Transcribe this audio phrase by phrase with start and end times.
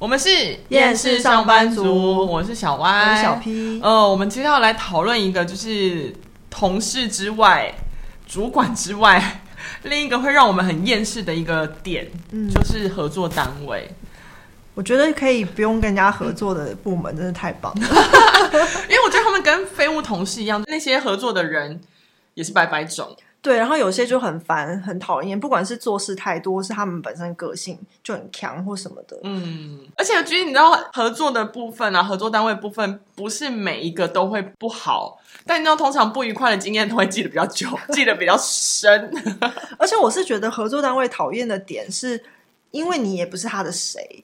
[0.00, 0.30] 我们是
[0.70, 3.78] 厌世上班族，我是小歪，我是小 P。
[3.82, 6.10] 呃，我们今天要来讨论一个，就是
[6.48, 7.70] 同事之外、
[8.26, 9.42] 主管之外，
[9.82, 13.90] 另一个会让我们很厌世的一个点，嗯，就是合作单位。
[14.72, 17.86] 我觉得可以不用跟人家合作的部门，真的太棒了。
[18.88, 21.78] 因为我觉得他们跟废物同事一样，那些合作的人
[22.32, 23.14] 也是百百种。
[23.42, 29.18] 对，然后有些就很烦、很讨厌，不管是做事态度，或是他们本身个性就很强或什么的。
[29.22, 39.10] 嗯，而且其实你知道，合作的部分啊，合作单位部分不是每一个都会不好，但你知道，通常不愉快的经验都会记得比较久， 记得比较深。
[39.78, 42.22] 而且我是觉得合作单位讨厌的点，是
[42.72, 44.22] 因为你也不是他的谁。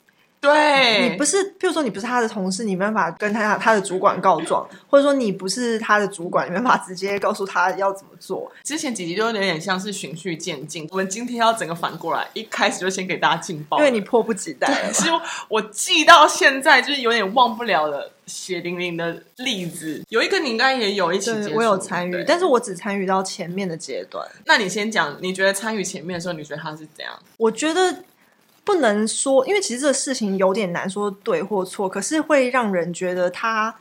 [0.52, 8.50] 对，你不是，譬如说你不是他的同事，你没办法跟他他的主管告状， 或者说你不是他的主管，你没办法直接告诉他要怎么做。
[8.62, 14.92] 之前几集就有点像是循序渐进，我们今天要整个反过来，一开始就先给大家劲爆，因为你迫不及待了。
[14.92, 15.10] 其实
[15.48, 24.26] 我记到现在就是有点忘不了的血淋淋的例子，有一个你应该也有一起，我有参与，但是我只参与到前面的阶段。
[24.44, 27.12] 那你先讲，你觉得参与前面的时候，你觉得他是怎样？
[27.36, 27.96] 我觉得。
[28.66, 33.72] 不能说，因为其实这个事情有点难说对或错，可是会让人觉得他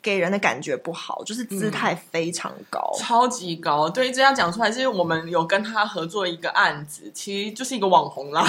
[0.00, 3.86] 给人的感觉不好，就是姿态非常高，嗯、超级高。
[3.90, 8.42] 对，这样讲出来，是因为我们有跟他合作一个案子，其实就是一个网红啦，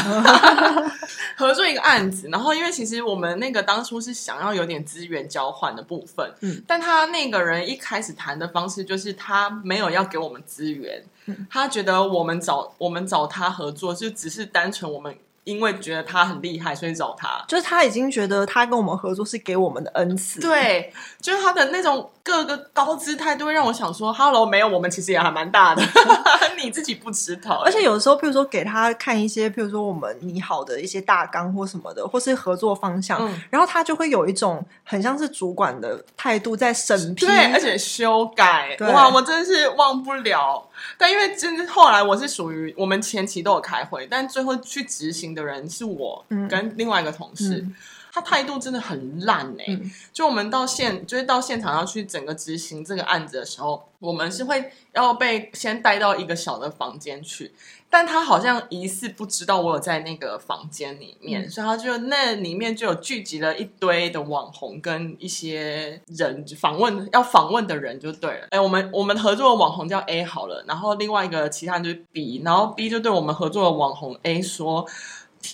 [1.36, 2.30] 合作一个案子。
[2.32, 15.14] 然后，因为其实我们那个当初是想要有点资源交换的部分，嗯，但他那个人一开始谈的方式就是他没有要给我们资源，嗯、他觉得我们找我们找他合作就只是单纯我们。
[15.44, 17.44] 因为觉得他很厉害，所以找他。
[17.48, 20.40] 就是他已经觉得他跟我们合作是给我们的恩赐。
[20.40, 25.82] 对，就是他的那种各个高姿态，都会让我想说：“Hello，没有，我们其实也还蛮大的，
[26.62, 38.76] 你自己不知道。”而且有的时候，譬如说给他看一些，譬如说我们拟好的一些大纲或什么的，或是合作方向，嗯、然后他就会有一种很像是主管的态度在审批，对，而且修改。
[38.78, 38.88] 对。
[38.92, 40.68] 哇，我真的是忘不了。
[40.98, 47.76] 但因为真的后来我是属于我们前期都有开会，但最后去执行的人是我跟另外一个同事，嗯、
[48.12, 49.74] 他态度真的很烂哎、欸。
[49.74, 57.54] 嗯、就我们到现就是到现场要去整个执行这个案子的时候，我们是会要被先带到一个小的房间去。
[57.94, 68.48] 但他好像疑似不知道我有在那个房间里面，嗯、所以他就那里面就有聚集了一堆的网红跟一些人访问要访问的人就对了。
[68.52, 74.88] 哎，我们我们合作的网红叫 A 好了，然后另外一个其他人就是 B，然后 B 就对我们合作的网红 A 说：“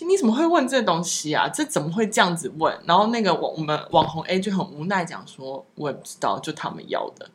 [0.07, 1.47] 你怎么会问这东西啊？
[1.49, 7.29] 这怎么会这样子问？”然后那个我我们网红 A 就很无奈讲说：“我也不知道，就他们要的。”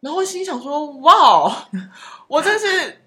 [0.00, 1.68] 然后心想说：“哇，
[2.28, 3.02] 我真是。”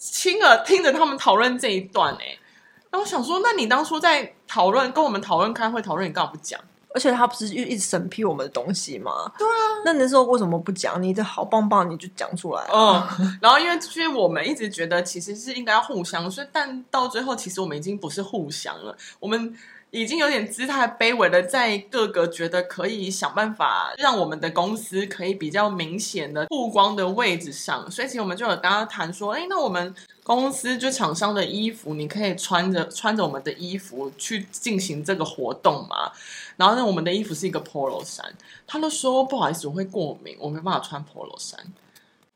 [0.00, 2.38] 亲耳听着他们讨论这一段哎、欸，
[2.92, 6.60] 那我想说，那你当初在讨论跟我们讨论开会讨论，你干嘛不讲？
[6.94, 9.30] 而且他不是一一直审批我们的东西吗？
[9.38, 11.02] 对啊，那那时候为什么不讲？
[11.02, 12.62] 你这好棒棒，你就讲出来。
[12.72, 13.02] 嗯，
[13.40, 19.54] 然后因为其实我们一直觉得其实是应该要互相，所以但到最后其实我们已经不是互相了，我们。
[19.90, 36.12] 已经有点姿态卑微的，在各个觉得可以想办法让我们的公司可以比较明显的曝光的位置上，所以其实我们就有跟他谈说，哎，那我们公司就厂商的衣服，你可以穿着穿着我们的衣服去进行这个活动嘛？
[36.56, 38.24] 然后呢，我们的衣服是一个 polo 衫，
[38.66, 41.58] 他都说不好意思，我会过敏，我没办法穿 polo 衫。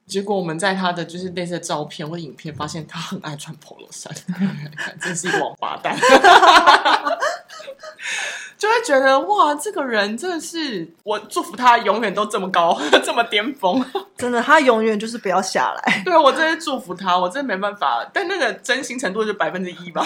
[0.04, 4.12] 结果我们在他的就是类似的照片或影片发现他很爱穿 polo 衫，
[5.00, 5.96] 真是一个王八蛋。
[8.58, 13.84] 就会觉得哇，这个人真的是我祝福他永远都这么高， 这么巅峰。
[14.16, 16.02] 真的，他永远就是不要下来。
[16.04, 18.08] 对，我真是祝福他，我真的没办法。
[18.12, 20.04] 但那个真心程度就百分之一吧。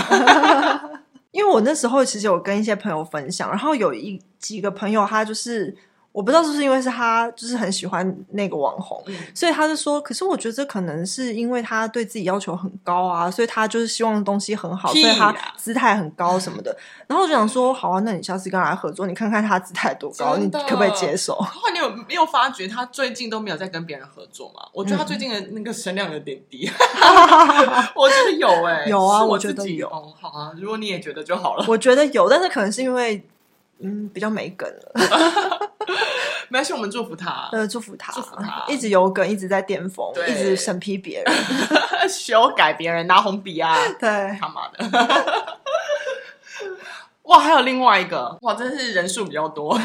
[1.32, 5.76] 因为我那时候其实有跟一些朋友分享，然后有一几个朋友他就是。
[6.16, 16.74] 我不知道是不是因为是他就是很喜欢那个网红，嗯、所以他就说，可是我觉得这可能是因为他对自己要求很高啊，所以他就是希望东西很好，啊、所以他姿态很高什么的。
[17.06, 21.34] 然后我就想说，好啊，那你下次跟他来合作，你看看他姿态多高，你可不可以接受？
[21.36, 24.66] 后你有没有发觉他最近都没有在跟别人合作吗？
[24.72, 26.66] 我觉得他最近的那个声量有点低。
[27.94, 29.86] 我觉得有哎、欸， 有啊，我，我觉得有。
[30.18, 31.66] 好啊，如果你也觉得就好了。
[31.68, 33.22] 我觉得有，但是可能是因为。
[33.78, 35.55] 嗯，比较没梗了。
[36.48, 37.48] 没关系，我们祝福他。
[37.52, 41.34] 呃，祝福他，祝福他，一直有梗，一直在巅峰，对一直审批别人，
[42.08, 43.76] 修改别人，拿红笔啊！
[43.98, 45.56] 对，他妈的！
[47.22, 49.76] 哇，还有另外一个，哇，真的是人数比较多。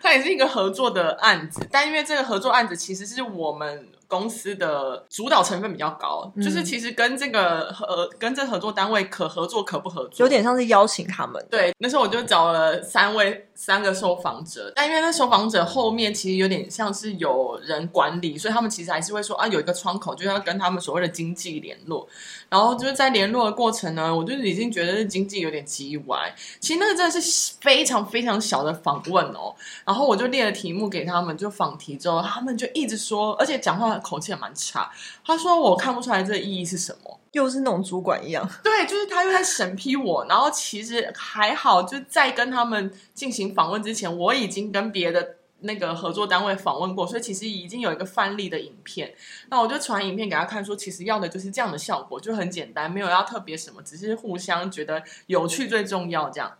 [0.00, 11.46] 他也是一个合作的案子，但因为这个合作案子其实是我们公司的主导成分比较高，嗯、就是其实跟这个合跟这合作单位可合作可不合作，有点像是邀请他们。
[11.50, 22.08] 对，那时候我就找了三位三个受访者，但因为那受访者后面其实有点像是有人管理，所以他们其实还是会说啊，有一个窗口，就是要跟他们所谓的经济联络。
[22.48, 26.34] 然后就是在联络的过程呢，我就已经觉得经济有点叽歪。
[26.60, 29.54] 其实那个真的是非常非常小的访问哦。
[29.84, 34.90] 然后我就列了题目给他们，就访题之后，他们就一直说，而且讲话口气也蛮差。
[35.24, 38.48] 他说我看不出来这个意义是什么，又是那种主管一样。
[38.62, 40.24] 对，就是他又在审批我。
[40.28, 45.37] 然后其实还好，就在跟他们进行访问之前，我已经跟别的。
[45.60, 49.14] 那个合作单位访问过，所以其实已经有一个范例的影片。
[49.48, 56.58] 那我就传影片给他看，说其实要的就是这样的效果，就很简单，没有要特别什么，只是互相觉得有趣最重要这样。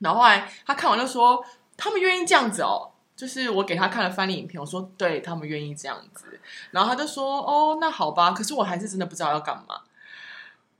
[0.00, 1.44] 然后后来他看完就说，
[1.76, 6.40] 他们愿意这样子哦，就是我给他看了范例影片，我说对他们愿意这样子。
[6.70, 9.82] 然后他就说哦，那好吧，可是我还是真的不知道要干嘛。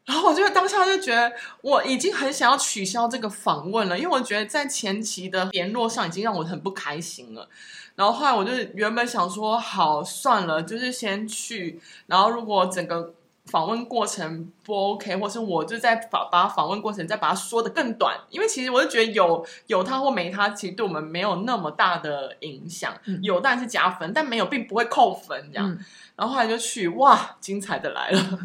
[0.09, 7.47] 然后我就当下就觉得我已经很想要取消这个访问了，因为我觉得在前期的联络上已经让我很不开心了。
[7.95, 11.79] 然后后来我就原本想说，好算了，就是先去。
[12.07, 13.13] 然后如果整个
[13.45, 22.95] 访问过程不 OK，或是我就在把把访问过程再把它说的更短，因为其实我就觉得有有他或没他，其实对我们没有那么大的影响。
[23.05, 25.71] 嗯、有当然是加分，但没有并不会扣分这样。
[25.71, 25.79] 嗯、
[26.17, 28.39] 然后后来就去，哇，精彩的来了。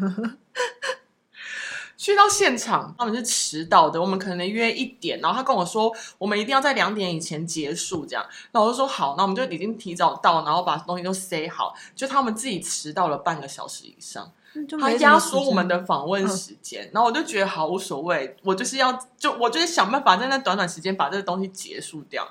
[2.04, 3.98] 去到现场，他们是迟到的。
[3.98, 8.22] 我们可能约一点，然后他跟我说，我们一定要在两点以前结束，这样。
[8.52, 11.74] 那我就说好，那我们就已经提早到，然后把东西都塞好。
[11.96, 14.30] 就他们自己迟到了半个小时以上，
[14.78, 16.84] 他压缩我们的访问时间。
[16.84, 22.28] 嗯、然后我就觉得好无所谓，我就是要就我就是想办法在那短短时间把这个东西结束掉。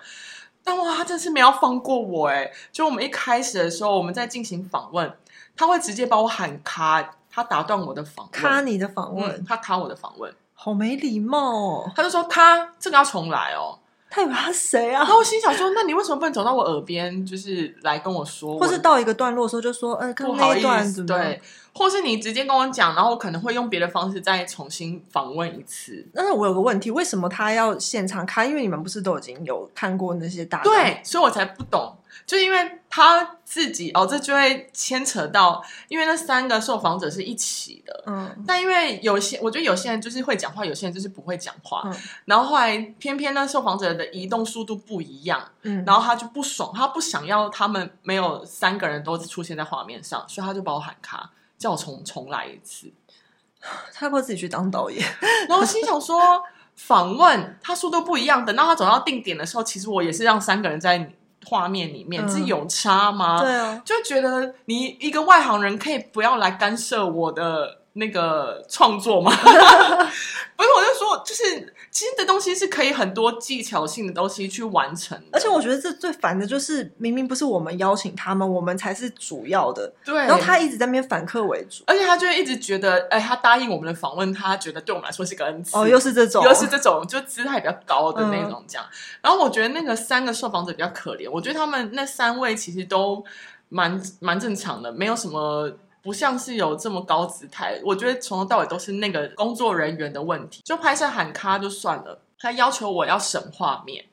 [0.64, 5.12] 但哇，他真是没有放过我哎，就我们一开始的时候，我们在进行访问，
[5.58, 7.16] 他会直接把我喊卡。
[7.34, 11.92] 他打断我的访问，卡你的访问，嗯、他卡我的访问，好没礼貌哦。
[11.96, 13.80] 他就说他这个要重来哦。
[14.16, 15.00] 他以为他谁啊？
[15.00, 21.42] 然后我心想说，那你为什么不能走到我耳边，就是来跟我说，或是到一个段落的时候就说，呃，刚那一段对，
[21.74, 26.08] 或是你直接跟我讲，然后我可能会用别的方式再重新访问一次。
[26.14, 28.46] 但是我有个问题，为什么他要现场卡？
[28.46, 31.98] 因为你们不是都已经有看过那些大对，所以我才不懂。
[32.28, 41.94] 就因为他自己哦，这就会牵扯到，因为那三个受访者是一起的，嗯，但因为有些，我觉得有些人就是会讲话，有些人就是不会讲话，嗯，
[42.26, 51.32] 然后后来偏偏那受访者的移动速度不一样，嗯，然后他就不爽，他不想要他们没有三个人都出现在画面上，所以他就把我喊卡，
[51.64, 52.92] 叫我重重来一次，
[53.94, 55.04] 他要不要自己去当导演？
[55.50, 56.44] 然后心想说，
[56.76, 61.12] 访问他速度不一样，等到他走到定点的时候，其实我也是让三个人在。
[61.46, 63.38] 画面里面这有差吗？
[63.40, 69.30] 嗯、对啊，就觉得你一个外行人可以不要来干涉我的那个创作吗？
[69.36, 75.16] 不是，我就说，就是其实的东西是可以很多技巧性的东西去完成。
[75.32, 79.94] 而且我觉得这最烦的就是，明明不是我们邀请他们，我们才是主要的。
[80.04, 85.78] 对，然后他一直在那边反客为主，而且他就会一直觉得，哎，他答应我们的访问，他觉得对我们来说是个恩赐。
[85.78, 88.84] 哦，又是这种，又是这种，就姿态比较高的那种这样。
[88.90, 93.24] 嗯、然后我觉得那个三个受访者比较可怜，我觉得他们那三位其实都
[93.70, 95.72] 蛮蛮正常的，没有什么。
[96.04, 100.62] 不像是有这么高姿态，我觉得从头到尾都是那个工作人员的问题。
[100.66, 104.04] 就拍摄喊卡就算了，他要求我要审画面，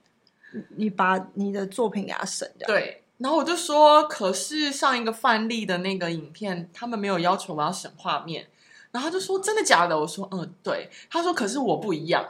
[0.77, 2.69] 你把你的作品给他审掉。
[2.69, 8.47] 对，然后我就说，可是上一个范例的那个影片，他们没有要求我要审画面，
[8.93, 9.99] 然后他就说真的假的？
[9.99, 10.89] 我说嗯，对。
[11.11, 12.25] 他说可是我不一样，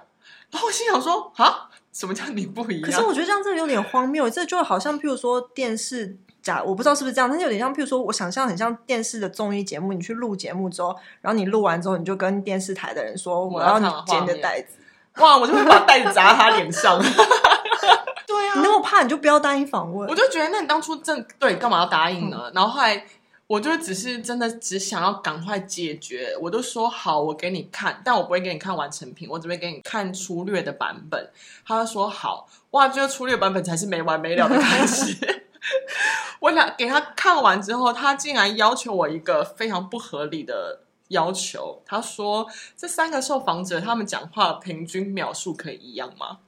[0.50, 2.90] 然后我心想说啊，什么叫你不一样？
[2.90, 6.16] 可是我觉得这样真的有点荒谬，这就好像譬如说电视。
[6.42, 14.78] 假我不知道是不是这样，但是有点像，譬如说，我想象很像电视的综艺节目，你去录节目之后，然后你录完之后，你就跟电视台的人说，我要你剪的袋子，
[15.22, 17.00] 哇，我就会把袋子砸他脸上。
[18.26, 20.08] 对啊，你那么怕，你就不要答应访问。
[20.08, 22.42] 我就觉得，那你当初真对干嘛要答应呢？
[22.44, 23.04] 嗯、然后后来，
[23.46, 31.28] 我就只是真的只想要赶快解决，我都说好，我给你看，但我不会给你看完成品，我只会给你看粗略的版本。
[31.66, 35.16] 他就说好，哇，这个粗略版本才是没完没了的开始。
[36.40, 41.82] 我俩给他看完之后，他竟然要求我一个非常不合理的要求。
[41.86, 46.38] 他说：“这三个受访者他们讲话平均秒数可以一样吗？”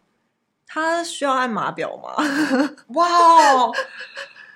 [0.66, 2.14] 他需要按码表吗？
[2.94, 3.06] 哇
[3.52, 3.72] 哦，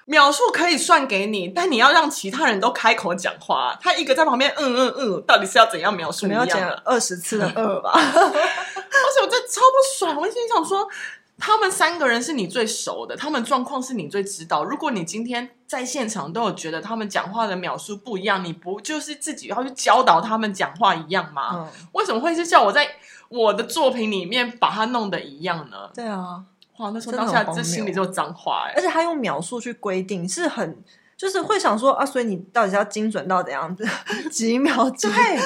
[0.07, 3.77] 秒数可以算给你，但你要让其他人都开口讲话。
[3.83, 6.27] 他一个在旁边，嗯嗯嗯，到底是要怎样描述？
[6.27, 7.91] 你要讲二十次的二吧？
[7.95, 10.89] 而且我这超不爽，我心想说。
[11.38, 14.64] 他们三个人是你最熟的，他们状况是你最知道。
[14.64, 21.50] 如果你今天在现场都有觉得他们讲话的描述不一样，你不就是自己要去教导他们讲话一样吗？
[21.55, 22.88] 嗯、为什么会是叫我在
[23.28, 25.90] 我的作品里面把它弄得一样呢？
[25.95, 26.43] 对啊，
[26.78, 30.83] 哇，那时候当下这心里就脏话哎，而且他用描述去规定是很。
[31.16, 33.83] 就是会想说啊，所以你到底是要精准到怎样子？
[34.31, 35.09] 几秒几？
[35.09, 35.40] 对，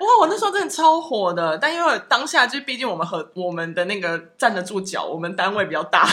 [0.00, 0.06] 哇！
[0.20, 6.08] 我那时候真的超火的，但因为当下就毕竟我们和我们的那个站得住脚，我们单位比较大，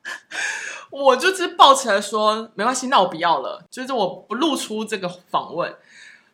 [0.90, 5.74] 我就是抱起来说没关系，那我不要了，就是我不露出这个访问，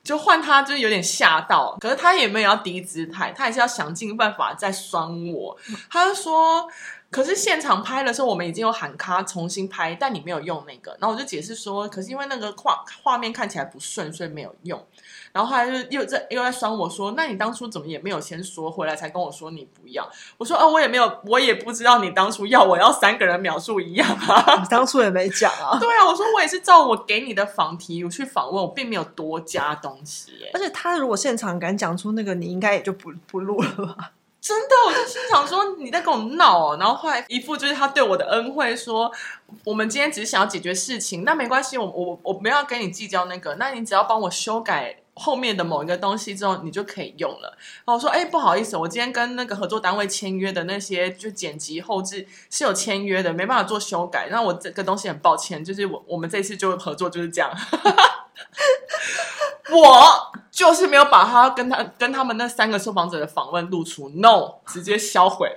[0.04, 5.56] 就换他，就是有点吓到，可是他也没有要低姿态，他还是要想尽办法再酸我，
[5.90, 6.68] 他就说。
[7.08, 10.90] 可是现场拍的时候，我们已经有喊卡重新拍，但你没有用那个。
[11.00, 14.84] 然后我就解释说，可是因为那个画画面看起来不顺，所以没有用。
[15.32, 20.06] 然后后来就又在又在酸我说，那你当初怎么也没有先说，回来才跟我说你不要？
[20.36, 24.58] 我说哦，我也没有，我也不知道你当初要我要三个人描述一样啊。
[24.60, 25.78] 你当初也没讲啊。
[25.78, 30.32] 对啊，我说我也是照我给你的访题我去访问，我并没有多加东西。
[30.52, 34.12] 而且他如果现场敢讲出那个，你应该也就不不录了吧。
[34.46, 39.10] 真的，我就心想说你在跟我闹哦，然后后来一副就是他对我的恩惠，说
[39.64, 47.58] 我们今天只是想要解决事情，那没关系，我我我没有要跟你计较那个，那你只要帮我修改后面的某一个东西之后，你就可以用了。
[47.84, 57.50] 然后我说，哎，不好意思，我今天跟那个合作单位签约的那些就剪辑后置是有签约的，没办法做修改，那我这个东西很抱歉，就是我我们这次就合作就是这样。
[59.72, 65.54] 我就是没有把他跟他跟他们那三个受访者的访问录出，no，直接销毁。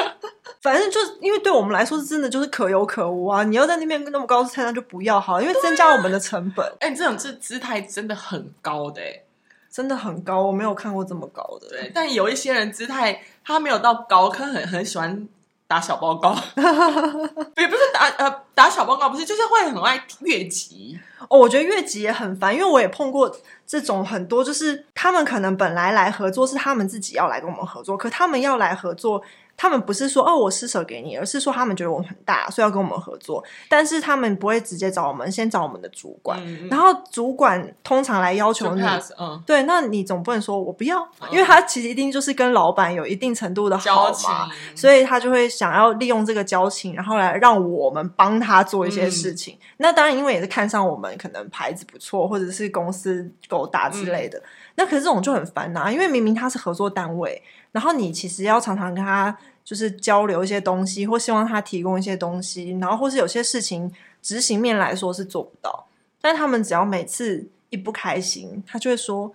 [0.60, 3.42] 反正就是因为对我们来说是真的就是可有可无啊！
[3.42, 6.66] 你要在那边那么高姿态，那就不要好，因为增加我们的成本。
[6.80, 9.24] 哎、啊，欸、这种这姿态真的很高的、欸，
[9.70, 11.68] 真的很高，我没有看过这么高的。
[11.70, 15.26] 对，但有一些人姿态他没有到高，可很很喜欢。
[15.66, 16.32] 打小报告，
[17.56, 21.38] 也不是打呃打小报告，不是就是会很爱越级哦。
[21.38, 23.34] 我觉得越级也很烦，因为我也碰过
[23.66, 29.22] 这种很多，就是他们可能本来来合作是他们自己要来跟我们合作，可他们要来合作。
[29.56, 33.42] 他们不是说哦，我施舍给你，而是说他们觉得我们很大，所以要跟我们合作。
[33.68, 36.40] 但是他们不会直接找我们，先找我们的主管。
[36.44, 38.82] 嗯、然后主管通常来要求你，
[39.18, 44.30] 嗯、对，那你总不能说我不要，嗯、因为他其实一定就是跟老板有一定程度的好嘛，情
[44.76, 49.54] 所以他就会想要利用这个交情，然后来让我们帮他做一些事情。
[49.54, 54.38] 嗯、那当然，因为也是看上我们可能牌子不错，或者是公司够大之类的。
[54.38, 54.42] 嗯、
[54.76, 57.40] 那可是这种就很烦呐、啊，因为明明他是合作单位。
[57.74, 65.86] 然后你其实要常常跟他就是交流一些东西，或希望他提供一些东西，然后或是有些事情执行面来说是做不到。
[66.20, 69.32] 但他们只要每次一不开心，他就会说：“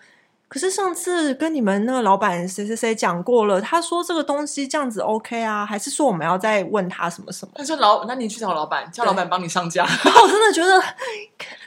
[0.48, 5.66] 可是上次跟你们那个老板谁谁谁讲过了，他说这个东西这样子 OK 啊？
[5.66, 10.82] 还是说我们要再问他什么什么？”他说：“老，那你去找老板，叫老板帮你上架。” 然后我真的觉得，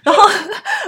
[0.02, 0.23] 然后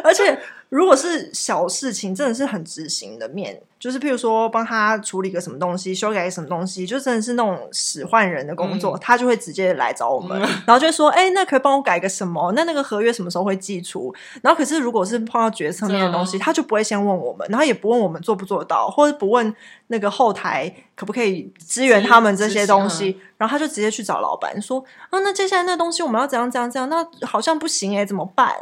[0.03, 0.41] 而且。
[0.75, 12.51] 如果是小事情，真的是很执行的面，就是譬如说帮他处理个什么东西，修改个什么东西，就真的是那种使唤人的工作，嗯、他就会直接来找我们，嗯、然后就会说：“哎，那可以帮我改个什么？
[12.57, 14.13] 那那个合约什么时候会寄出？”
[14.43, 19.55] 然后可是如果是碰到决策面的东西，嗯、他就不会先问我们，然后也不问我们做不做到，或者不问
[19.87, 26.89] 那个后台可不可以支援他们这些东西，然后他就直接去找老板说：“啊，那接下来那东西我们要怎样怎样怎样？
[26.89, 28.53] 那好像不行哎，怎么办？”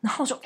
[0.00, 0.38] 然后就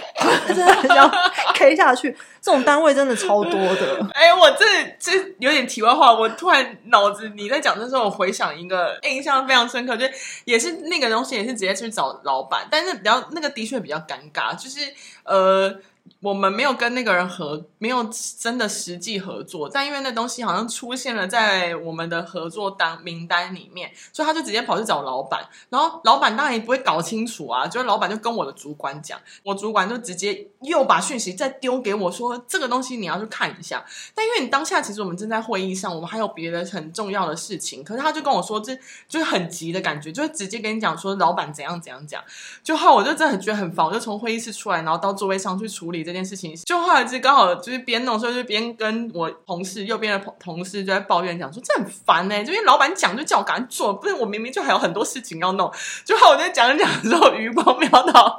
[0.48, 1.08] 真的要
[1.54, 4.06] K 下去，这种单位真的超多的。
[4.12, 4.64] 哎、欸，我这
[4.98, 10.06] 这有点题外话，我突然脑子你在讲的时候，我回想一个印象非常深刻，就
[10.44, 14.80] 也是那个东西，也是直接去找老板，但是比较那个的确比较尴尬，就是
[15.24, 15.80] 呃。
[16.24, 18.02] 我们没有跟那个人合，没有
[18.38, 33.84] 真的实际合作，但因为那东西好像出现了在我们的合作单名单里面，所以他就直接跑去找老板，然后老板当然也不会搞清楚啊，就是老板就跟我的主管讲，我主管就直接又把讯息再丢给我说，这个东西你要去看一下。
[34.14, 38.74] 但因为你当下其实我们正在会议上，我们还有别的很重要的事情，可是他就跟我说，这
[39.06, 42.24] 就是很急的感觉，就会直接跟你讲说老板怎样怎样讲，
[42.62, 46.13] 就后我就真的很觉得很烦，我就从会议室出来，然后到座位上去处理这。
[46.14, 55.68] 这件事情就后来就刚好就是边弄，所以就边跟我同事右边的同事就在抱怨讲说，这很烦哎、欸，这边老板讲就叫我赶紧做，不是我明明就还有很多事情要弄。
[56.04, 58.38] 就后来我在讲讲的时候， 余光瞄到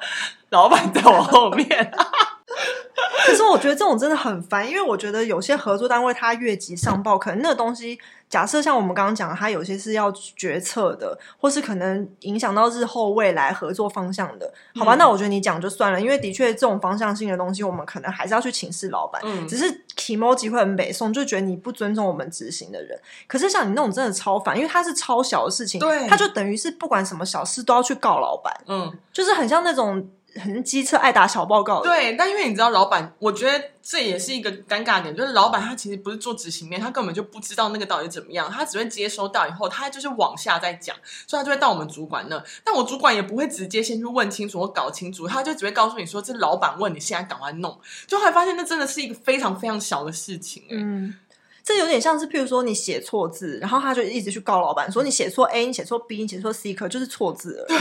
[0.52, 1.68] 老板在我后面，
[3.26, 8.00] 可是我觉得这种真的很烦，因为我觉得有些合作单位他越级上报，可能那个东西。
[8.28, 14.96] 假设像我们刚刚讲的，它有些是要决策的，或是可能影响到日后未来合作方向的，好吧？
[14.96, 19.22] 嗯、那我觉得你讲就算了，因为的确这种方向性的东西，我们可能还是要去请示老板。
[19.24, 23.00] 嗯，只是 kimoji 会很北宋，就觉得你不尊重我们执行的人。
[23.28, 28.52] 可是像你那种真的超烦，因为它是超小的事情，对，他就等于是不管什么小事都要去告老板。
[28.66, 30.10] 嗯，就是很像那种。
[30.42, 51.16] 很机车爱打小报告，对，但因为你知道，老板，我觉得这也是一个尴尬点，就是老板他其实不是做执行面，他根本就不知道那个到底怎么样，他只会接收到以后，他就是往下再讲，所以他就会到我们主管那，但我主管也不会直接先去问清楚或搞清楚，他就只会告诉你说，这老板问你现在赶快弄，就后来发现那真的是一个非常非常小的事情，嗯。
[51.66, 57.66] 这有点像是，譬如说你写错字，然后他就一直去告老板说你写错 A，你写错 B，你写错 C，可就是错字了。
[57.68, 57.78] 对，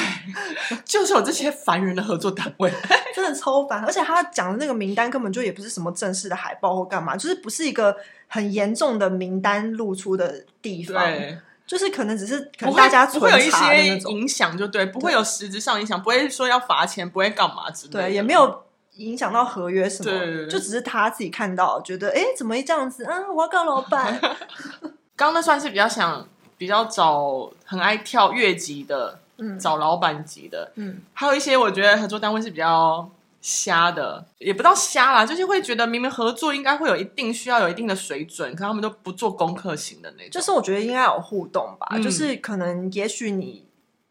[0.86, 2.72] 就是有这些烦人的合作单位，
[3.14, 3.84] 真的超烦。
[3.84, 7.94] 而且他讲的那个名单根本就也不是什么正式的海报或干嘛，就是不是一个
[8.26, 11.04] 很严重的名单露出的地方。
[11.04, 11.36] 对，
[11.66, 18.00] 就是可能只是可能大家不会有一些影响，就对，不会有实质上影响，不会说要罚钱，不会干嘛之类的。
[18.00, 18.64] 对，也没有。
[18.96, 20.10] 影响到合约什么？
[20.10, 23.04] 对就只是他自己看到，觉得哎，怎么会这样子？
[23.04, 24.20] 啊，我要告老板。
[25.16, 33.08] 刚刚那算是比较想比较找很爱跳越级的，嗯，找老板级的，嗯，还有一些我觉得合作单位是比较
[33.40, 40.30] 瞎的，也不到瞎啦，就是会觉得明明合作应该会有一定需要有一定的水准，可他们都不做功课型的那种。
[40.30, 43.64] 就是我觉得应该有互动吧，嗯、就是可能也许你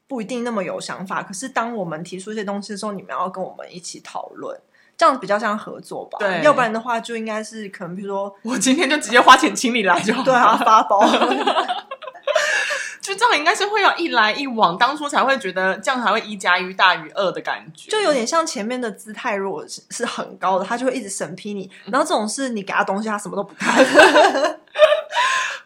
[0.07, 4.57] 不一定那么有想法，可是当我们提出一些东西的时候，你们要跟我们一起讨论。
[4.97, 11.05] 这样比较像合作吧，对，要不然的话就应该是可能，比如说我今天就直接花钱请你来就好， 对啊，发包，
[13.01, 23.83] 就这样应该是会要一来一往，当初才会觉得这样才会一加一大于二的感觉，就有点像前面的姿态如果是是很高的，他就会一直审批你，然后这种事你给他东西，他什么都不看。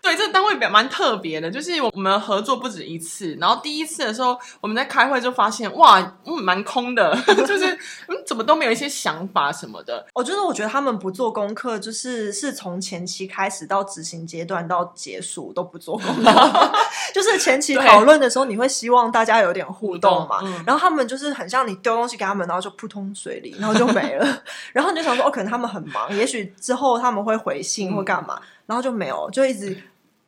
[0.07, 3.35] 对，这个单位比较蛮特别的，就是我们合作不止一次。
[3.41, 7.13] 然后第一次的时候，我们在开会就发现，哇，嗯，蛮空的，
[7.45, 7.65] 就是
[8.07, 10.07] 嗯，怎么都没有一些想法什么的。
[10.13, 16.71] 我觉得，我觉得他们不做功课，就是是从前期开始到执行阶段到结束都不做功课。
[17.13, 20.39] 就是前期讨论的时候，你会希望大家有点互动嘛？
[20.41, 24.41] 嗯、然后他们就是很像你丢东西给他们，然后就扑通水里，然后就没了。
[24.71, 29.77] 然后你就想说，哦，可能他们很忙，也许之后他们会回信或干嘛，嗯、然后就没有，就一直。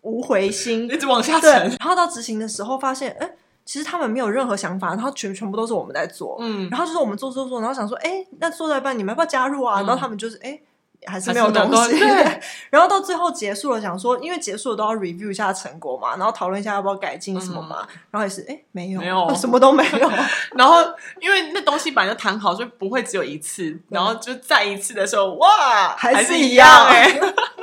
[0.02, 1.52] 无回心， 一直往下沉。
[1.52, 3.30] 然后到执行的时候，发现，哎，
[3.66, 6.38] 其实他们没有任何想法，然后全全部都是我们在做。
[6.40, 9.82] 嗯，然后就是我们做做做，然后想说，哎，那做到一半，你们要不要加入啊？
[9.82, 10.60] 嗯、然后他们就是，哎。
[11.06, 12.42] 还是没有东西，对。
[12.70, 17.88] 然后到最后结束了，想说，因为结束了都要 review 一下成果嘛，然后讨论一下要不要改进什么嘛。
[17.90, 20.12] 嗯、然后也是，哎，没有，没有， 什么都没有。
[20.56, 20.84] 然后
[21.20, 23.78] 因为那东西本来就谈好，所以不会只有一次。
[23.90, 27.20] 然后就再一次的时候，哇，还是一样哎。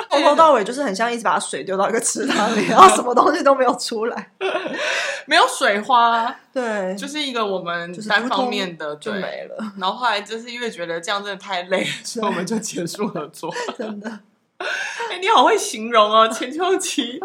[0.09, 4.31] 从头到尾就是很像一直把水丢到一个池塘里，然后什么东西都没有出来，
[5.27, 6.35] 没有水花。
[6.55, 9.72] 对，就是一个我们单方面的就没了。
[9.79, 13.52] 然后后来就是因为觉得这样真的太累，所以我们就结束合作。
[13.76, 14.08] 真的，
[14.58, 17.20] 哎，你好会形容哦，前秋期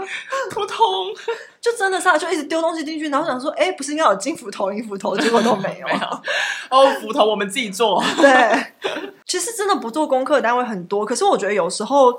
[0.49, 1.13] 扑通，
[1.61, 5.87] 就真的是就一直丢东西进去，然后想说，哎，不是应该有金斧头、银斧头，结果都没有。
[5.87, 5.99] 没有
[6.69, 8.03] 哦，斧头我们自己做。
[8.17, 8.73] 对，
[9.25, 12.13] 其实真的不做功课的单位很多，可是我觉得有时候。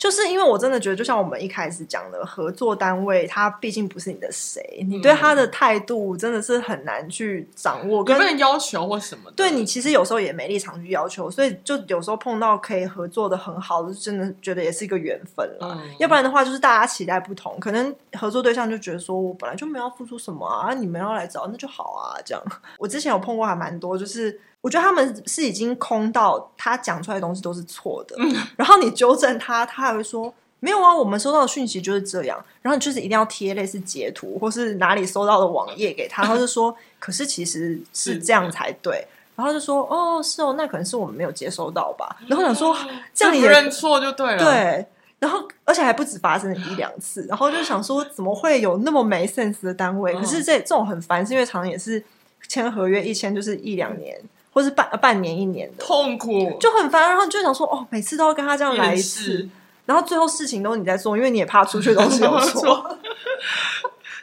[0.00, 9.32] 就是因为我真的觉得，就像我们一开始讲的，合作单位他毕竟不是你的谁，你对他的态度真的是很难去掌握，跟不能要求或什么的。
[9.36, 15.76] 对，你其实有时候也没立场去要求，所以就有时候碰到可以合作的很好的，真的觉得也是一个缘分了。
[15.76, 22.42] 嗯、要不然的话，就是大家期待不同，可能合作对象就觉得说我本来就没有付出什么啊，你们要来找那就好啊，这样。
[22.78, 24.40] 我之前有碰过还蛮多，就是。
[24.62, 32.38] 我觉得他们是已经空到他讲出来的东西都是错的，嗯、然后你纠正他，他还会说没有啊，我们收到的讯息就是这样。
[32.60, 39.06] 然后你就是一定要贴类似截图或是哪里收到的网页给他，他就说，可是其实是这样才对。
[39.34, 42.14] 然后就说哦，是哦，那可能是我们没有接收到吧。
[42.26, 42.76] 然后想说
[43.14, 44.86] 这样你也认错就对了，对。
[45.18, 50.12] 然后而且还不止发生一两次，然后就想说怎么会有那么没 sense 的单位？
[50.12, 52.02] 可是这这种很烦，是因为常常也是
[52.48, 54.20] 签合约一签就是一两年。
[54.52, 59.48] 或是半半年一年的痛苦就很烦，然后就想说哦，每次都要跟他这样来一次，
[59.86, 62.84] 然后最后事情都是你在做，因为你也怕出去东西有错。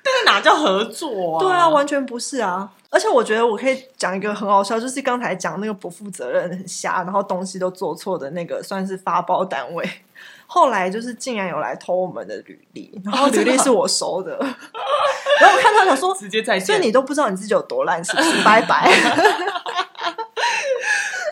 [0.03, 1.39] 但是哪叫合作啊？
[1.43, 2.69] 对啊，完全不是啊！
[2.89, 9.85] 而且我觉得我可以讲一个很好笑，就是刚才讲那个不负责任、很瞎，然后东西都做错的那个，算是发包单位。
[10.47, 18.41] 后来就是竟然有来偷我们的履历，然后履历是我收的， 然后我看到想说直接在线，所以你都不知道你自己有多烂，是不是？
[18.45, 18.89] 拜拜。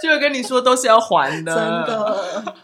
[0.06, 2.56] 就会跟你说都是要还的，真的。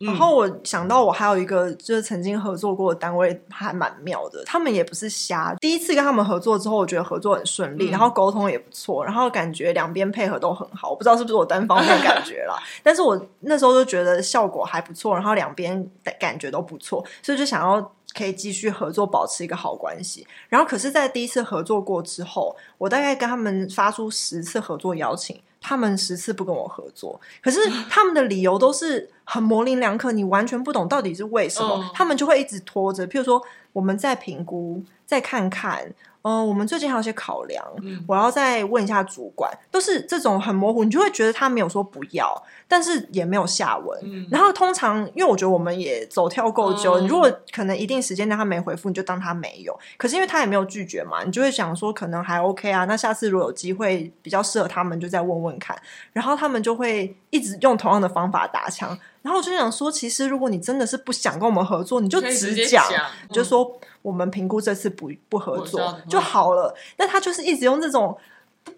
[0.00, 4.42] 然后我想到，我还有一个就是曾经合作过的单位，还蛮妙的。
[4.46, 10.88] 他们也不是瞎，第一次跟他们合作之后，我觉得合作很顺利，嗯、然后沟通也不错，然后感觉两边配合都很好。
[10.88, 20.26] 我不知道是不是我单方面感觉啦，但是我那时候就觉得效果还不错，然后两边的感觉都不错，所以就想要可以继续合作，保持一个好关系。
[20.48, 25.38] 然后可是，在第一次合作过之后，我大概跟他们发出十次合作邀请。
[25.60, 33.06] 他们十次不跟我合作，可是他们的理由都是很模棱两可，你完全不懂到底是为什么，嗯、他们就会一直拖着。
[33.06, 33.40] 譬如说，
[33.72, 35.94] 我们再评估，再看看。
[36.22, 43.98] 嗯、呃，我们最近还有些考量，嗯、我要再问一下主管，都是这种很模糊，你就会觉得他没有说不要，但是也没有下文。
[44.02, 49.78] 嗯、然后通常，因为我觉得我们也走跳够久，嗯、你如果可能一定时间内他没回复，你就当他没有。
[49.96, 52.84] 可是因为他也没有拒绝嘛，你就会想说可能还 OK 啊。
[52.84, 55.74] 那下次如果有机会比较适合他们，就再问问看。
[56.12, 58.98] 然后他们就会一直用同样的方法打枪。
[59.22, 62.84] 然后我就想说，其实如果你真的是不想跟我们合作，你就直讲，
[63.28, 66.74] 你、就说我们评估这次不不合作就好了。
[66.96, 68.16] 但他就是一直用这种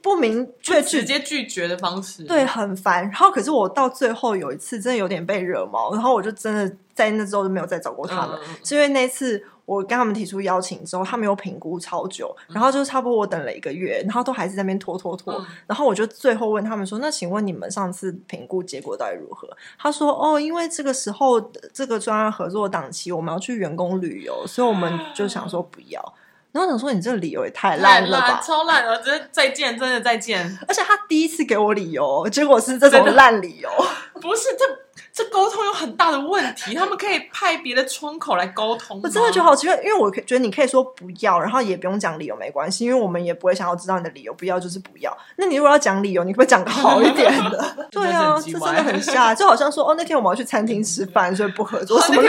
[0.00, 3.02] 不明确直接拒绝的方式，对，很烦。
[3.04, 9.44] 然后可是我到最后有一次真的有点被惹毛，然后我就真的在那之后就没有再找过他们，嗯、是因为那次。
[9.72, 15.34] 我跟他们提出邀请之后，他们又评估超久，然后就差不多我等了一个月，然后都还是在那边拖拖拖。
[15.34, 21.40] 嗯、然后我就最后问他们说：“那请问你们上次评估结果到底如何？”他说：“哦，因为这个时候
[21.72, 26.14] 这个专案合作档期我们要去员工旅游，所以我们就想说不要。”
[26.52, 29.02] 然后我想说：“你这个理由也太烂了吧，超烂了！
[29.02, 33.70] 真再见，真的再见。”而且他第一次给我理由，结果是这种烂理由，
[34.20, 34.82] 不是这。
[35.12, 39.00] 这沟通有很大的问题，他们可以派别的窗口来沟通。
[39.02, 45.16] 我真的觉得好奇怪，因为我觉得你可以说不要，然后也不用讲理由，没关系，因为我们也不会想要知道你的理由，不要就是不要。
[45.36, 47.76] 那你如果要讲理由，你可不可以讲个好一点的？
[47.90, 52.00] 对啊，这真的很瞎，就好像说哦，那天我们要去餐厅吃饭，所以不合作。
[52.00, 52.22] 什么？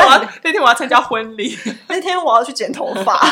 [0.44, 3.20] 那天我要参加婚礼， 那天我要去剪头发。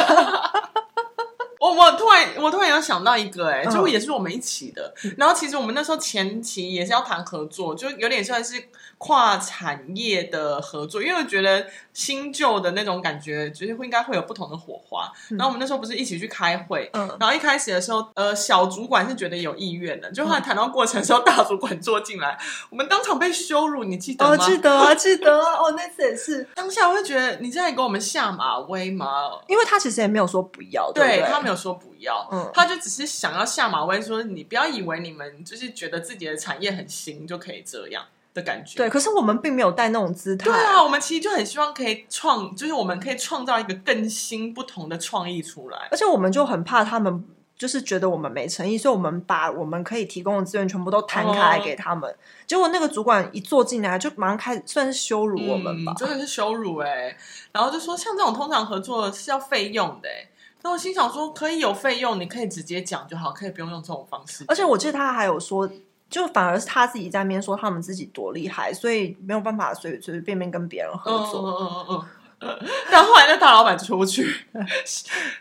[1.60, 4.92] 我我突然我突然有想到一个哎、欸，就也是我们一起的。
[5.04, 8.56] 嗯、然后其实我们那时候前期也是要谈合作，就有点像是
[9.04, 15.12] 跨产业的合作，因为我觉得新旧的那种感觉，就是会应该会有不同的火花。
[15.32, 22.38] 嗯、然后我们那时候不是一起去开会，嗯，然后一开始的时候，呃，小主管是觉得有意愿的，就后来谈到过程的时候，大主管坐进来，
[22.70, 24.32] 我们当场被羞辱，你记得吗？
[24.34, 26.48] 哦、记得啊， 记得啊，哦，那次也是。
[26.54, 29.40] 当下我会觉得你在给我们下马威吗？
[29.48, 31.56] 因为他其实也没有说不要，对，对他没有。
[31.62, 38.78] 说不要，嗯，他就只是想要下马威，说你不要以为你们就是觉得自己的产业很新就可以这样的感觉。
[38.78, 40.50] 对，可是我们并没有带那种姿态。
[40.50, 45.88] 对啊，我们其实就很希望可以创，就是我们可以创造一个更新不同的创意出来。
[45.92, 47.24] 而且我们就很怕他们
[47.58, 52.10] 就是觉得我们没诚意，所以我们把我们可以提供的资源全部都摊开来给他们。
[52.10, 52.16] 哦、
[52.48, 57.18] 结果那个主管一坐进来，就马上开始算是羞辱我们吧，嗯、真的是羞辱哎、欸。
[57.52, 60.28] 然后就说像这种通常合作是要费用的、欸。
[60.64, 64.46] 那我心想说，可以有费用，你可以直接讲就好，可以不用用这种方式。
[64.48, 65.68] 而且我记得他还有说，
[66.12, 72.06] 就反而是他自己在那边说他们自己多厉害，所以没有办法随随随便便跟别人合作。
[72.92, 74.36] 但后来那大老板出去，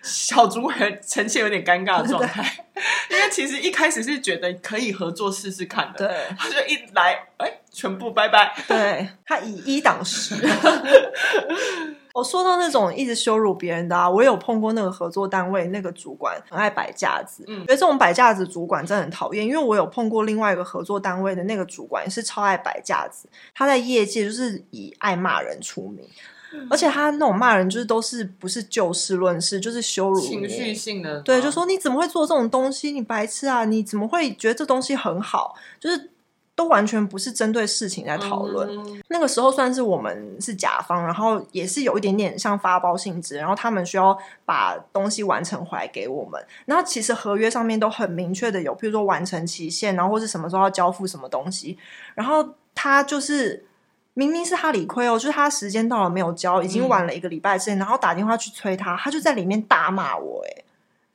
[0.03, 2.65] 小主管呈现有点尴尬的状态，
[3.11, 8.55] 因为其实一开始是觉得可以合作试试看的，对，他就一来，哎，全部拜拜。
[8.69, 10.35] 对，他以一挡十。
[12.13, 19.47] 我说到那种一直羞辱别人的啊，我有碰过那个合作单位那个主管很爱摆架子，嗯，觉得这种摆架子主管真的很讨厌。
[19.47, 26.11] 因为我有碰过另外一个合作单位的那个主管也是超爱摆架子，他在业界就是以爱骂人出名，嗯、
[26.69, 32.93] 而且他那种骂人就是都是不是就事论事，就是羞辱情绪性的，对，就说你怎么会做这种东西？
[32.93, 33.65] 你白痴啊！
[33.65, 35.55] 你怎么会觉得这东西很好？
[35.79, 36.11] 就是。
[36.57, 38.69] 都完全不是针对事情在讨论。
[38.69, 46.39] 嗯、那个时候算是我们是甲方，然后也是有一点点像发包性质，然后他们需要把东西完成回来给我们。
[46.67, 51.79] 然后其实合约上面都很明确的有，譬如说完成期限，然后或是什么时候要交付什么东西。
[52.15, 53.65] 然后他就是
[54.15, 60.65] 明明是他理亏哦，就是他时间到了没有交，已经晚了一个礼拜之前，然后打电话去催他，他就在里面大骂我，哎。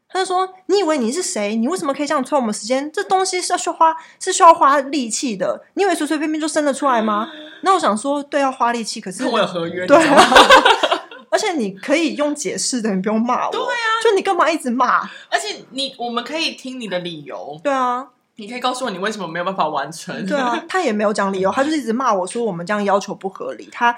[0.07, 1.57] 他就说：“你以为你是谁？
[1.57, 2.89] 你为什么可以这样催我们时间？
[2.89, 5.61] 这东西是要需要花，是需要花力气的。
[5.73, 7.29] 你以为随随便便就生得出来吗？”
[7.63, 9.01] 那我想说，对，要花力气。
[9.01, 10.23] 可是我有合约，对啊。
[11.29, 13.51] 而且你可以用解释的，你不用骂我。
[13.51, 15.01] 对啊，就你干嘛一直骂？
[15.29, 17.59] 而且你，我们可以听你的理由。
[17.61, 20.25] 对啊，你可以告诉我你为什么没有办法完成。
[20.25, 23.69] 对啊， 他也没有讲理由，他就是一直骂我说我们这样要求不合理。
[23.71, 23.95] 他。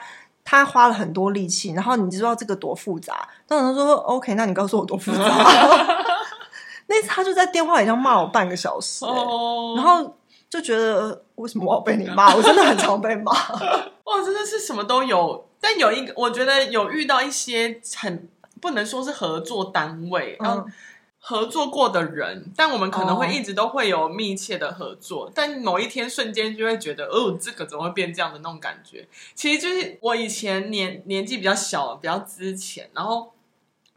[0.49, 3.27] 他花了很多力气，然后你知道这个多复杂。
[3.45, 5.19] 当时他说：“OK，那你告诉我多复杂。
[6.87, 9.77] ”那次他就在电话里上骂我半个小时，欸，oh.
[9.77, 10.15] 然后
[10.49, 12.33] 就觉得为什么我要被你骂？
[12.33, 13.33] 我真的很常被骂。
[14.05, 15.45] 哇，真的是什么都有。
[15.59, 18.29] 但有一个，我觉得有遇到一些很
[18.61, 20.65] 不能说是合作单位，嗯，
[21.29, 25.25] 合作过的人，但我们可能会一直都会有密切的合作。
[25.25, 29.05] 哦，但某一天瞬间就会觉得，哦，这个怎么会变这样的那种感觉？
[29.35, 33.33] 其实就是我以前年年纪比较小，比较之前，然后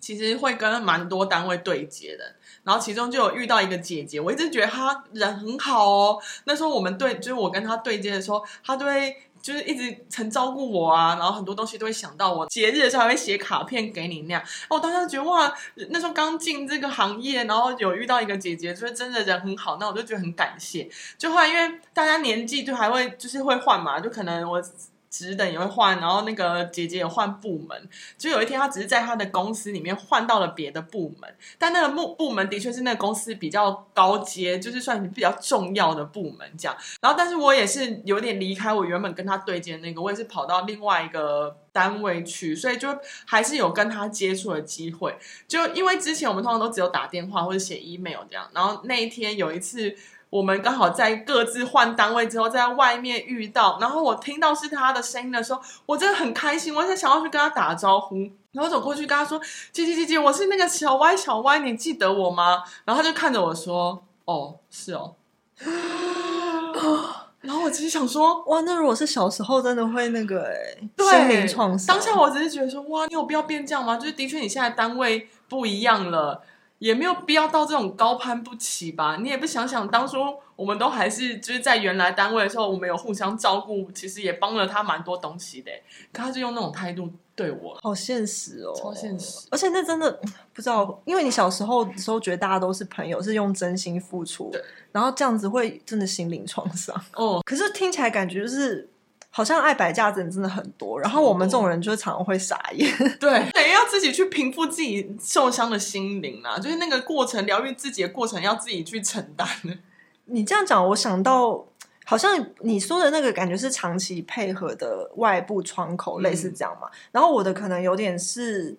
[0.01, 2.35] 其实会跟蛮多单位对接的。
[2.64, 6.19] 然后其中就有遇到一个姐姐，我一直觉得她人很好哦。
[6.47, 11.16] 那时候我们对，就是我跟她对接的时候，她都会就是一直曾照顾我啊。
[11.16, 14.42] 然后很多东西都会想到我，节日的时候还会写卡片给你那样。
[14.68, 15.53] 我当时觉得哇，
[15.90, 20.88] 那时候刚进这个行业，然后有遇到一个姐姐，就是真的人很好，那我就觉得很感谢。
[21.18, 24.62] 就后来因为大家年纪就还会就是会换嘛，就可能我。
[25.11, 27.88] 职等也会换，然后那个姐姐也换部门。
[28.16, 36.77] 就有一天，她只是在她的公司里面换到了别的部门，但那个部部门的确是那个公司比较高阶，就是算是比较重要的部门这样。
[37.03, 42.88] 然后，但是我也是有点离开我原本跟她对接的那个，我也是跑到另外一个单位去，所以就
[43.27, 45.16] 还是有跟她接触的机会。
[45.49, 49.96] 就因为之前我们通常都只有打电话或者写 email 这样，然后那一天有一次。
[50.31, 58.16] 我们刚好在各自换单位之后，在外面遇到，然后我听到是他的声音的时候，我真的很开心，我在想要去跟他打招呼，
[58.53, 59.40] 然后走过去跟他说
[59.73, 65.14] ：“姐姐姐姐，我是那个小歪小歪，你记得我吗？”然后他就看着我说：“哦，是哦。”
[67.40, 76.43] 然后我只是想说：“哇，那如果是小时候，真的会那个哎，心灵创伤。”当下我只是觉得说：“哇，你有必要变这样吗？”就是的确，你现在单位不一样了。
[76.81, 79.16] 也没有必要到这种高攀不起吧？
[79.16, 80.19] 你也不想想，当初
[80.57, 85.71] 我们都还是就是在原来单位的时候，我们有互相照顾，其实也帮了他蛮多东西的。
[86.11, 89.47] 可他就用那种态度对我，好现实哦，超现实。
[89.51, 90.11] 而且那真的
[90.55, 97.43] 不知道，因为你小时候的时候觉得大家都是朋友，是用真心付出，对，然后这样子会真的心灵创伤哦。
[97.45, 98.88] 可是听起来感觉就是。
[99.33, 102.93] 好像爱摆架子人真的很多，然后我们这种人就是常常会傻眼。
[103.21, 109.49] 对，等于要自己去平复自己受伤的心灵啊，就是那个过程，疗愈自己的过程，要自己去承担。
[110.27, 111.64] 你这样讲，我想到
[112.05, 116.88] 好像你说的那个感觉是长期配合的外部窗口，类似这样嘛。
[116.88, 118.77] 嗯、然后我的可能有点是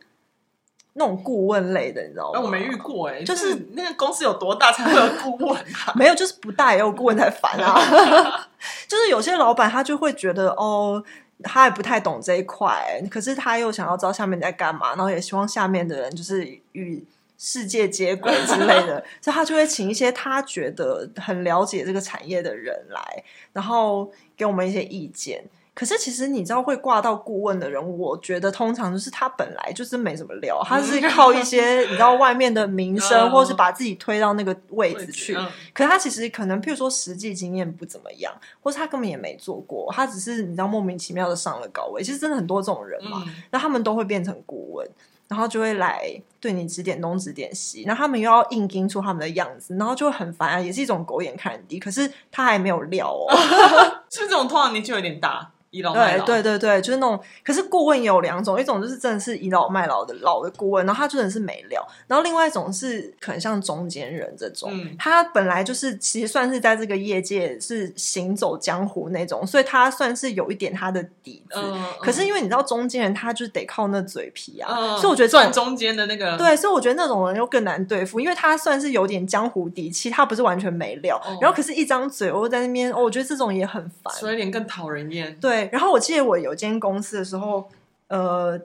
[0.93, 2.41] 那种顾问类的，你知道吗？
[2.41, 5.93] 我没遇过哎、欸，就是、就是那个公司有多大才会有顾问啊？
[5.95, 8.49] 没有，就是不大也有顾问才烦啊。
[8.91, 11.01] 就是有些老板他就会觉得哦，
[11.43, 17.01] 他也不太懂这一块，可是他又想要知道下面在干嘛，然后也希望下面的人就是与
[17.37, 23.23] 世界接轨之类的， 所以他就会请一些他觉得很了解这个产业的人来，
[23.53, 25.41] 然后给我们一些意见。
[25.73, 35.33] 可是其实你知道会挂到顾问的人，我觉得通常就是他本来就是没什么料，他是靠一些你知道外面的名声，或是把自己推到那个位置去。
[35.73, 42.03] 可是他其实可能，譬如说实际经验不怎么样，或是他根本也没做过，他只是你知道莫名其妙的上了高位。
[42.03, 44.85] 其实真的很多这种人嘛，那他们都会变成顾问，
[45.29, 51.79] 然后就会来对你指点东指点西，然后他们又要硬盯出他们的样子，然后就会很烦啊，也是一种狗眼看人低。
[51.79, 53.33] 可是他还没有料哦，
[54.11, 55.49] 是这种通常年纪有点大。
[55.71, 57.19] 倚老卖老，对对对对，就是那种。
[57.43, 61.85] 可是顾问也有两种，一种就是真的是倚老卖老的老的顾问，然后他真的是没料。
[62.07, 71.55] 然后另外一种是可能像中间人这种，嗯、他本来就是其实算是在这个业界是行走江湖那种，所以他算是有一点他的底子。
[71.55, 81.17] 嗯、可是因为你知道中间人他就是得靠那嘴皮啊，嗯、所以我觉得这种中间的那个对，所以我觉得那种人又更难对付，因为他算是有点江湖底气，他不是完全没料。
[81.25, 85.33] 嗯、然后可是一张嘴，我在那边，哦，我觉得这种也很烦，所以有点更讨人厌。
[85.39, 85.60] 对。
[85.71, 87.69] 然后我记得我有间公司的时候，
[88.07, 88.59] 呃，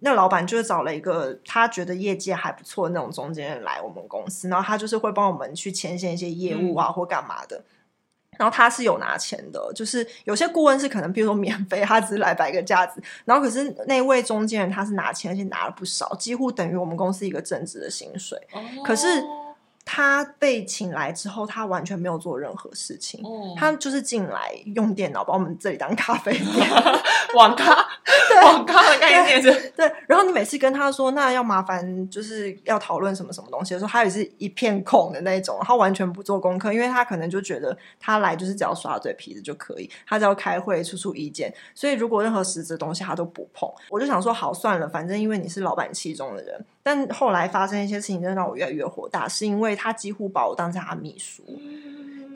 [0.00, 7.62] 那老板就是找了一个他觉得业界还不错的那种中间人来我们公司，然后他就是会帮我们去牵线一些业务啊、嗯、或干嘛的。
[8.38, 13.02] 然后他是有拿钱的，就是有些顾问是可能比如说免费，他只是来摆个架子。
[13.24, 18.38] 然后可是那位中间人他是拿钱，而且拿了不少，几乎等于我们公司一个正职的薪水。
[18.52, 19.06] 哦、可是。
[19.88, 23.22] 他被请来之后，他完全没有做任何事情。
[23.24, 26.68] 嗯、他就是进来用电脑把我们这里当咖啡店，
[27.36, 27.72] 网咖，
[28.28, 29.72] 对网咖的概念是对。
[29.88, 43.70] 对，然后你每次跟他说，那要麻烦就是要讨论什么什么东西的时候，他也是一片空的那种，他完全不做功课，因为他可能就觉得他来就是只要耍嘴皮子就可以，他只要开会出出意见，所以如果任何实质的东西他都不碰。
[43.88, 46.66] 我就想说，好算了，反正因为你是老板器中的人。
[46.86, 51.42] 但后来发生一些事情，真的让我越来越火大，是因为他几乎把我当成他秘书。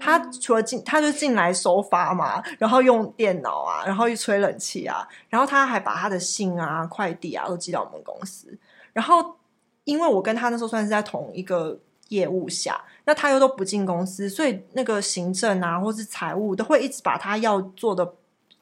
[0.00, 8.58] 他除了进，他就进来收发嘛，然后用电脑啊，然后一吹冷气啊，然后他还把他的信啊、快递啊都寄到我们公司。
[8.92, 9.36] 然后
[9.84, 18.14] 因为我跟他那时候算是在同一个业务下，那他又都不进公司，所以那个行政啊，或是财务都会一直把他要做的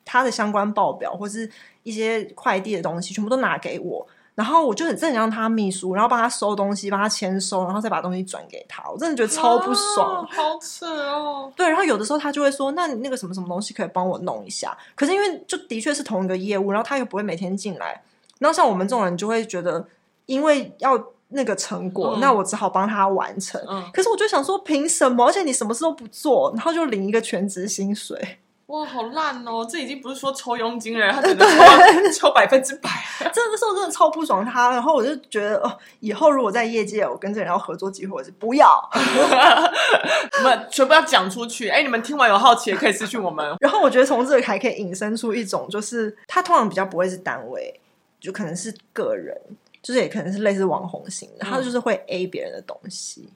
[0.05, 1.51] 他的相关报表或是
[1.83, 4.07] 一些快递的东西，全部都拿给我。
[4.39, 8.89] 然后我就很正常他秘书，然后帮他收东西，帮他签收，然后再把东西转给他。
[8.89, 11.53] 我真的觉得超不爽，啊、好扯哦。
[11.57, 18.01] 对，然后有的时候他就会说：“那你那个什么什么东西可以帮我弄一下？”可是因为就的确是同一个业务，然后他又不会每天进来。
[18.39, 19.85] 然后像我们这种人就会觉得，
[20.27, 20.97] 因为要
[21.31, 23.61] 那个成果，嗯、那我只好帮他完成。
[23.69, 25.27] 嗯、可是我就想说，凭什么？
[25.27, 28.39] 而且你什么事都不做，然后就领一个全职薪水。
[28.69, 29.67] 哇，好烂哦！
[29.67, 31.49] 这已经不是说抽佣金了，他只能
[32.13, 32.91] 抽抽百分之百。
[33.33, 38.79] 这个时候真的超不爽他，然后我就觉得哦，以后如果在业界我跟这人要合作机会，我是不要，
[40.39, 41.71] 你们全部要讲出去。
[41.71, 43.57] 哎，你们听完有好奇也可以私讯我们。
[43.61, 47.81] 然后我觉得从这个还可以引申出一种，就是他通常比较不会是单位，
[48.21, 49.35] 就可能是个人，
[49.83, 53.31] 就是也可能是类似网红型的，他就是会 A 别人的东西。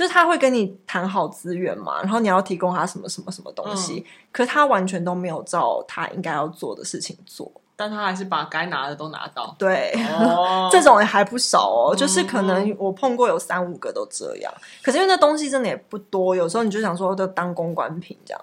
[0.00, 9.54] 就是他会跟你谈好资源嘛，然后你要提供他什么什么什么东西，嗯、可是他完全都没有照他应该要做的事情做，但他还是把该拿的都拿到。
[9.58, 18.40] 对，哦、 这种也还不少哦，就是可能我碰过有三五个都这样，嗯、可是因为那东西真的也不多，有时候你就想说就当公关品这样。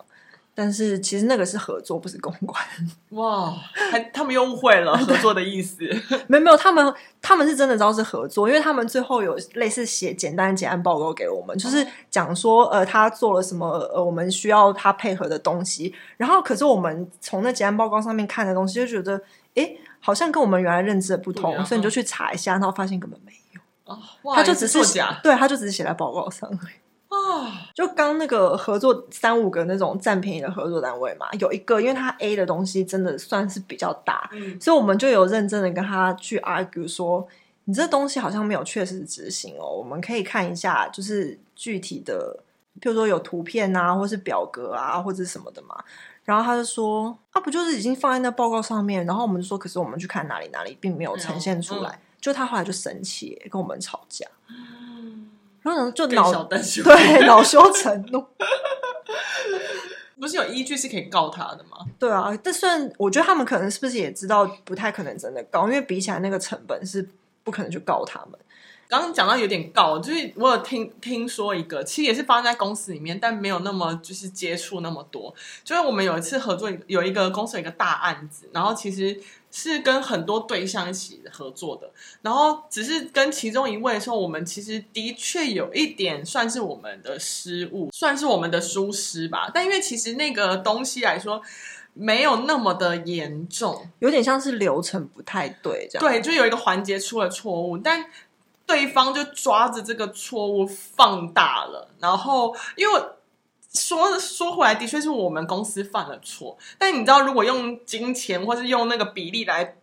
[0.59, 2.59] 但是其实那个是合作，不是公关。
[3.11, 3.51] 哇，
[3.91, 5.83] 还他们又误会了 合作的意思。
[6.25, 6.91] 没有没有，他们
[7.21, 15.93] 他们是真的知道是合作，因为他们最后有类似写简单的结案报告给我们，就是讲说呃他做了什么呃我们需要他配合的东西。
[16.17, 19.21] 然后可是我们从那结案报告上面看的东西，就觉得
[19.53, 23.61] 诶好像跟我们原来认知的不同，啊、所以你就去查一下，然后发现根本没有。
[23.93, 26.49] 哦，哇，他就只是假，对，他就只是写在报告上。
[27.09, 37.27] 啊，就刚那个合作三五个那种占便宜的合作单位嘛，有一个因为他 A 的东西真的算是比较大，嗯，所以我们就有认真的跟他去 argue 说，
[37.65, 42.39] 你这东西好像没有确实执行哦，我们可以看一下，就是具体的，
[42.81, 45.83] 譬如说有图片啊，或是表格啊，或者什么的嘛。
[46.25, 49.05] 然后他就说，啊，不就是已经放在那报告上面？
[49.05, 51.89] 然后我们就说，可是我们去看哪里哪里，并没有呈现出来。
[51.89, 54.25] 嗯，就他后来就生气，跟我们吵架。
[55.75, 58.25] 然后就恼对 恼羞成怒，
[60.19, 61.85] 不是有依据是可以告他的吗？
[61.99, 67.07] 对啊，但虽然我觉得他们可能是不是也知道不太可能真的告，因为比起来那个成本是
[67.43, 68.39] 不可能去告他们。
[68.89, 75.33] 刚刚讲到有点告，就是我有听听说一个，其实也是发生在公司里面，但没有那么就是接触那么多。
[75.63, 79.19] 就是我们有一次合作，有一个公司有一个大案子，然后其实。
[79.49, 81.89] 是跟很多对象一起合作的，
[82.21, 89.49] 然后只是跟其中一位的时候，我们其实的确有一点算是我们的失误，算是我们的疏失吧。
[89.53, 91.41] 但因为其实那个东西来说，
[91.93, 96.07] 没有那么的严重，有点像是流程不太对这样。
[96.07, 98.05] 对，就有一个环节出了错误，但
[98.65, 103.01] 对方就抓着这个错误放大了，然后因为。
[103.77, 106.57] 说说回来，的确是我们公司犯了错。
[106.77, 109.75] 但你知道，如果用金钱或是用那个比例来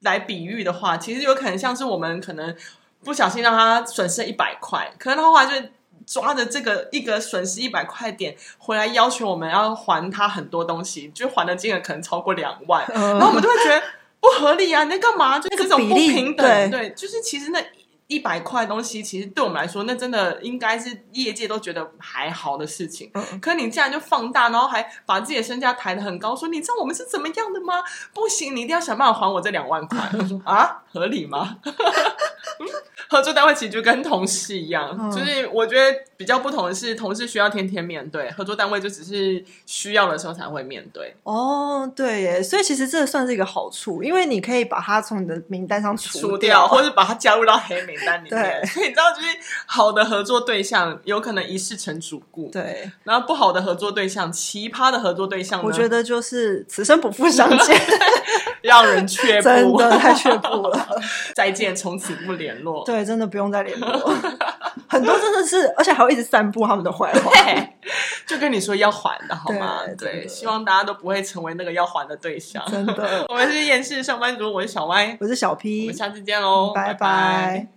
[0.00, 2.54] 来比喻的话，其实有可能像是我们可能
[3.04, 5.52] 不小心让他损失一百块，可能的话就
[6.06, 13.82] 抓着这个一个损失一百块点回来要求我们要还他很多东西，就还的金额可能超过两万，然后我们就会觉得
[14.20, 14.84] 不合理啊！
[14.84, 15.38] 你在干嘛？
[15.38, 17.62] 就这种不平等，对，对，就是其实那。
[18.06, 23.10] 一百块东西，其实对我们来说，那真的应该是业界都觉得还好的事情。
[23.14, 27.82] 嗯，可你竟然就放大，然后还把自己的身价抬得很高，说你知道我们是怎么样的吗？
[28.12, 29.98] 不行，你一定要想办法还我这两万块。
[30.12, 31.58] 我说啊，合理吗？
[33.12, 41.14] 合作单位其实就跟同事一样，嗯、就是我觉得比较不同的是，同事需要天天面对，合作单位就只是需要的时候才会面对。
[41.24, 48.30] 哦，对耶，所以其实这算是一个好处，因为你可以把它从你的名单上除掉，除掉或者把它加入到黑名单里面。
[48.30, 49.28] 对，所以你知道，就是
[49.66, 57.78] 好的合作对象有可能一世成主顾，对，然后不好的合作对象、奇葩的合作对象，我觉得就是此生不复相见，
[58.62, 60.88] 让人却步，真的太却步了，
[61.36, 62.82] 再见，从此不联络。
[62.86, 63.01] 对。
[63.04, 63.88] 真的不用再联络，
[64.88, 67.30] 很多真的是，而且还会一直散布他们的坏话，
[68.26, 69.80] 就跟你说要还的好吗？
[69.98, 72.62] 对，对，希望大家都不会成为那个要还的对象。
[72.70, 76.94] 真的， 我们是厌世上班族，我是小歪，我是小 P，我们下次见喽，拜拜。
[76.94, 77.72] 拜拜。